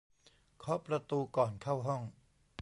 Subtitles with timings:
[0.59, 2.01] เคาะประตูก่อนเข้าห้อง